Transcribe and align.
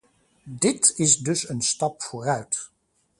Dit 0.59 0.93
is 0.97 1.17
dus 1.17 1.49
een 1.49 1.61
stap 1.61 2.01
vooruit. 2.03 2.71